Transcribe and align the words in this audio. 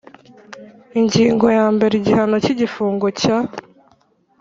Ingingo 0.99 1.45
ya 1.57 1.65
mbere 1.75 1.93
Igihano 1.97 2.35
cy 2.43 2.51
igifungo 2.53 3.07
cya 3.21 3.37